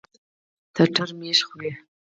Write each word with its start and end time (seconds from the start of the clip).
تتر 0.73 1.09
ميږي 1.19 1.43
خوري. 1.47 1.71